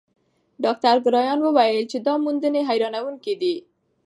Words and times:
ډاکټر 0.63 0.95
کرایان 1.05 1.39
وویل 1.41 1.85
چې 1.91 1.97
دا 2.07 2.13
موندنې 2.23 2.61
حیرانوونکې 2.69 3.33
دي. 3.41 3.55